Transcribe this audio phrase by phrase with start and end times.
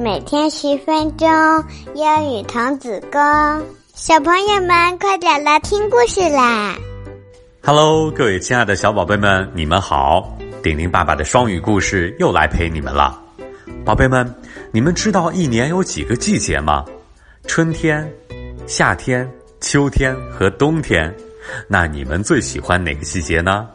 [0.00, 1.28] 每天十分钟，
[1.92, 3.20] 英语童子功。
[3.94, 6.76] 小朋友们，快点来听故事啦
[7.64, 10.38] ！Hello，各位亲爱的小宝贝们，你们好！
[10.62, 13.20] 顶顶爸爸的双语故事又来陪你们了。
[13.84, 14.32] 宝贝们，
[14.70, 16.84] 你们知道一年有几个季节吗？
[17.48, 18.08] 春天、
[18.68, 19.28] 夏天、
[19.60, 21.12] 秋天和冬天。
[21.66, 23.68] 那你们最喜欢哪个季节呢？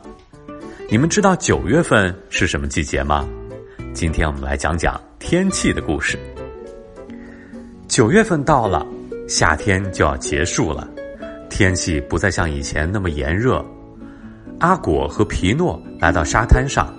[0.89, 3.27] 你们知道九月份是什么季节吗？
[3.93, 6.19] 今天我们来讲讲天气的故事。
[7.87, 8.85] 九月份到了，
[9.25, 10.85] 夏天就要结束了，
[11.49, 13.63] 天气不再像以前那么炎热。
[14.59, 16.93] 阿果和皮诺来到沙滩上，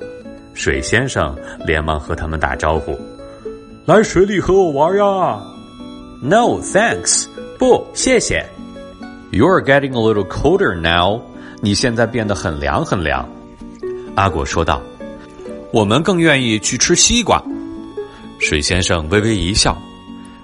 [0.55, 1.37] 水先生
[1.67, 2.99] 连忙和他们打招呼
[3.85, 5.43] ：“来水里和我玩呀
[6.23, 7.27] ！”“No, thanks，
[7.59, 8.43] 不，谢谢。
[9.33, 11.21] ”“You're getting a little colder now，
[11.61, 13.29] 你现在变得很凉很凉。”
[14.17, 14.81] 阿果说道
[15.71, 17.41] ：“我们更愿意去吃西瓜。”
[18.45, 19.75] 水先生微微一笑：“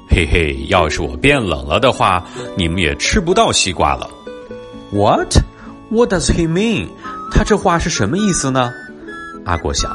[0.09, 2.25] 嘿嘿，要是我变冷了的话，
[2.56, 4.09] 你们也吃不到西瓜了。
[4.91, 5.37] ”“What?
[5.91, 6.89] What does he mean？
[7.31, 8.73] 他这话是什么意思呢？”
[9.45, 9.95] 阿果想。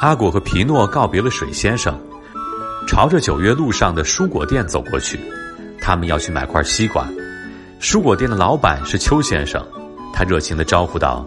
[0.00, 1.94] 阿果和皮诺告别了水先生，
[2.86, 5.20] 朝着九月路上的蔬果店走过去。
[5.82, 7.06] 他们要去买块西瓜。
[7.82, 9.62] 蔬果店的老板是邱先生，
[10.14, 11.26] 他热情的招呼道。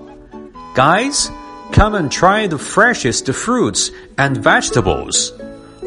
[0.76, 1.28] Guys,
[1.72, 5.30] come and try the freshest fruits and vegetables.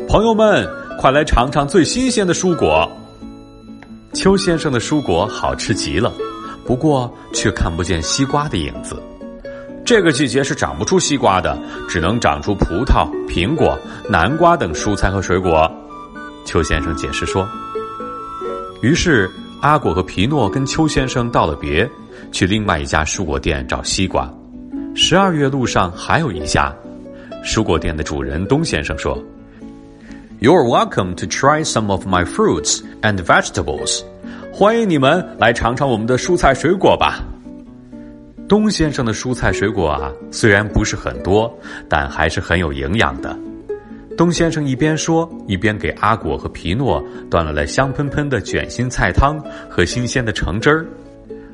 [0.08, 2.90] 朋友们，快来尝尝最新鲜的蔬果。
[4.12, 6.12] 邱先生的蔬果好吃极了，
[6.64, 9.02] 不过却看不见西瓜的影子。
[9.84, 15.70] 这个季节是长不出西瓜的，只能长出葡萄、苹果、南瓜等蔬菜和水果。
[16.44, 17.46] 邱先生解释说。
[18.82, 19.28] 于是
[19.62, 21.88] 阿果和皮诺跟邱先生道了别，
[22.30, 24.32] 去另外一家蔬果店找西瓜。
[24.94, 26.72] 十二月路上还有一家
[27.44, 29.18] 蔬果店的主人东先生说
[30.44, 34.02] ：“You're welcome to try some of my fruits and vegetables。
[34.52, 37.24] 欢迎你们来尝尝我们的蔬菜水果吧。”
[38.46, 41.50] 东先生的蔬菜水果啊，虽然不是很多，
[41.88, 43.34] 但还是很有营养的。
[44.18, 50.86] 东先生一边说，一边给阿果和皮诺端来了香喷喷的卷心菜汤和新鲜的橙汁儿。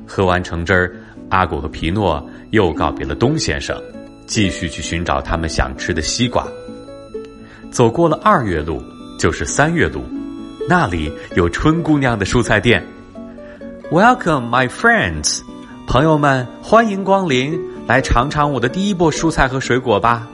[0.05, 0.93] 喝完橙汁儿。
[1.29, 3.81] 阿果和皮诺又告别了东先生，
[4.25, 6.45] 继续去寻找他们想吃的西瓜。
[7.71, 8.83] 走过了二月路，
[9.17, 10.03] 就是三月路，
[10.67, 12.85] 那里有春姑娘的蔬菜店。
[13.89, 15.39] Welcome, my friends，
[15.87, 20.27] 朋友们，欢迎光临，来尝尝我的第一波蔬菜和水果吧。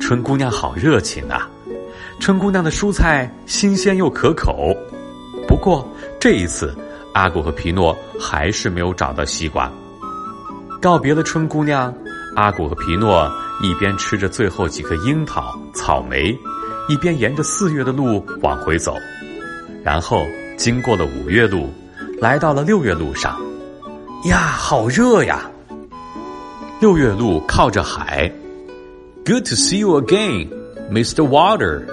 [0.00, 1.46] 春姑娘好热情啊！
[2.18, 4.74] 春姑娘的蔬菜新鲜又可口。
[5.46, 5.86] 不过
[6.18, 6.74] 这一次，
[7.12, 9.70] 阿果和皮诺还是没有找到西瓜。
[10.80, 11.94] 告别了春姑娘，
[12.36, 13.30] 阿古和皮诺
[13.62, 16.38] 一边吃着最后几颗樱桃、草莓，
[16.86, 18.94] 一边沿着四月的路往回走，
[19.82, 20.22] 然后
[20.58, 21.72] 经过了五月路，
[22.20, 23.40] 来到了六月路上。
[24.26, 25.50] 呀，好热呀！
[26.78, 28.30] 六月路靠着海。
[29.24, 30.48] Good to see you again,
[30.90, 31.26] Mr.
[31.26, 31.84] Water。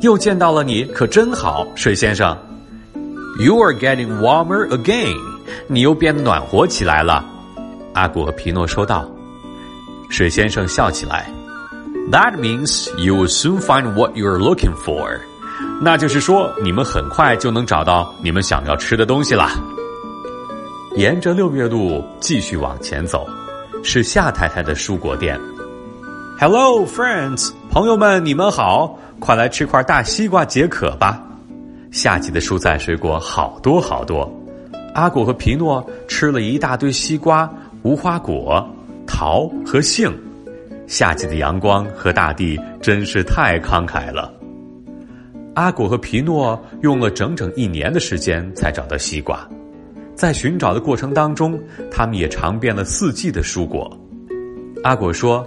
[0.00, 2.36] 又见到了你，可真好，水先生。
[3.38, 5.16] You are getting warmer again。
[5.68, 7.24] 你又变暖和起来了。
[7.92, 9.08] 阿古和皮诺说道
[10.14, 11.28] ：“水先生笑起来。
[12.12, 15.18] That means you will soon find what you're looking for。
[15.82, 19.50] 那就是说，你们很快就能找到你们想要吃的东西了。”
[20.94, 23.26] 沿着六月路继续往前走，
[23.82, 25.36] 是夏太太的蔬果店。
[26.38, 31.20] Hello, friends，朋友们，你们好，快来吃块大西瓜解渴吧。
[31.90, 34.32] 夏季的蔬菜水果好多好多。
[34.94, 37.52] 阿果和皮诺吃了一大堆西瓜。
[37.82, 38.66] 无花果、
[39.16, 40.12] 桃和杏，
[40.88, 44.34] 夏季的阳光和大地真是太慷慨了。
[45.54, 49.48] 阿果和皮诺用了整整一年的时间才找到西瓜，
[50.16, 51.56] 在寻找的过程当中，
[51.92, 53.88] 他们也尝遍了四季的蔬果。
[54.82, 55.46] 阿果说：“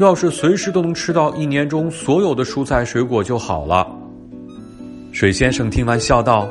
[0.00, 3.86] 要是随时都能吃到一年中所有的蔬菜水果就好了。”
[5.12, 6.48] 水先生听完笑道：“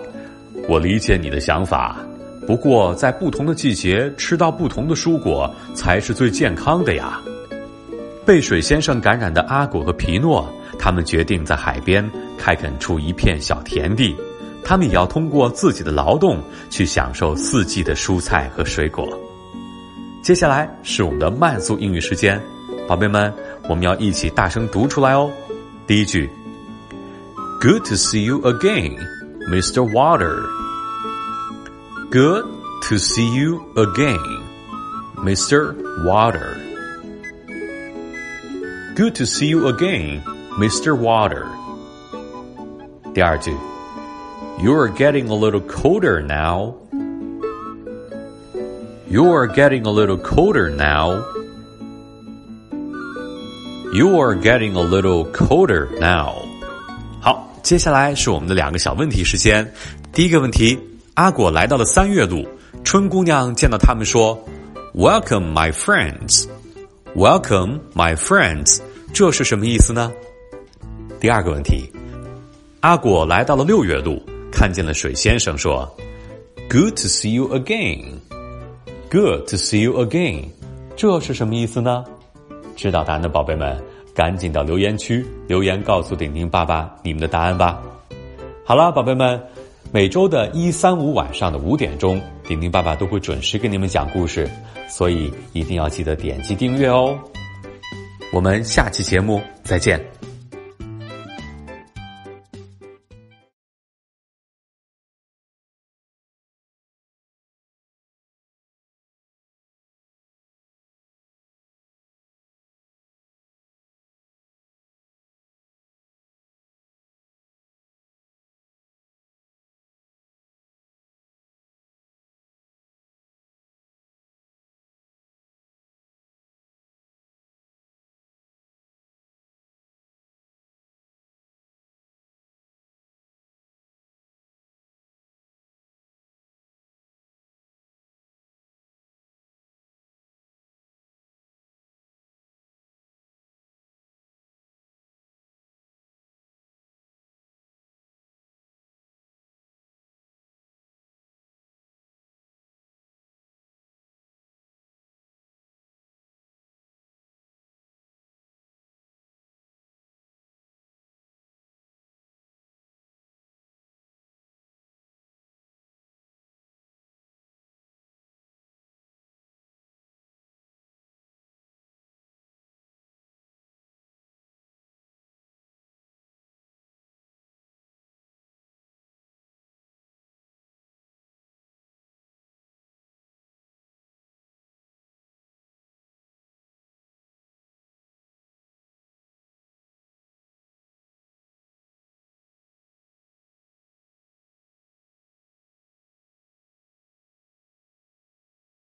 [0.69, 1.97] 我理解你的想法。”
[2.49, 7.21] 不过，在不同的季节吃到不同的蔬果才是最健康的呀。
[8.25, 12.03] 被水先生感染的阿果和皮诺，他们决定在海边
[12.39, 14.15] 开垦出一片小田地，
[14.63, 16.41] 他们也要通过自己的劳动
[16.71, 19.07] 去享受四季的蔬菜和水果。
[20.23, 22.41] 接下来是我们的慢速英语时间，
[22.87, 23.31] 宝贝们，
[23.69, 25.29] 我们要一起大声读出来哦。
[25.85, 26.27] 第一句
[27.61, 28.97] ：Good to see you again,
[29.51, 29.87] Mr.
[29.87, 30.58] Water.
[32.10, 32.44] Good
[32.88, 34.18] to see you again,
[35.16, 35.74] Mr.
[36.04, 36.56] Water.
[38.94, 40.22] Good to see you again,
[40.58, 40.94] Mr.
[40.96, 41.46] Water.
[43.12, 43.52] 第二句，
[44.60, 46.74] You're getting a little colder now.
[49.08, 51.24] You're getting a little colder now.
[53.92, 56.34] You're getting a little colder now.
[57.20, 59.72] 好，接下来是我们的两个小问题时间。
[60.12, 60.78] 第一个问题，
[61.15, 62.47] 阿果来到了三月路，
[62.83, 64.37] 春姑娘见到他们说
[64.93, 66.47] ：“Welcome, my friends.
[67.15, 68.79] Welcome, my friends。”
[69.13, 70.11] 这是什么意思呢？
[71.19, 71.91] 第二个问题，
[72.79, 74.21] 阿果来到了六月路，
[74.51, 75.89] 看见了水先生，说
[76.69, 78.19] ：“Good to see you again.
[79.09, 80.45] Good to see you again。”
[80.95, 82.05] 这是什么意思呢？
[82.75, 83.81] 知道答案的宝贝们，
[84.13, 87.81] 赶紧到留言区留言告诉顶顶爸爸你们的答案吧。
[88.63, 89.41] 好了，宝贝们，
[89.91, 94.47] 每周的一三五晚上的五点钟，丁丁爸爸都会准时给你们讲故事，
[94.87, 97.17] 所以一定要记得点击订阅哦。
[98.31, 99.99] 我们下期节目再见。